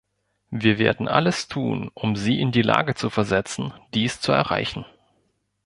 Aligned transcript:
Wir 0.49 0.79
werden 0.79 1.07
alles 1.07 1.47
tun, 1.47 1.91
um 1.93 2.15
Sie 2.15 2.39
in 2.41 2.51
die 2.51 2.63
Lage 2.63 2.95
zu 2.95 3.11
versetzen, 3.11 3.71
dies 3.93 4.19
zu 4.19 4.31
erreichen. 4.31 4.83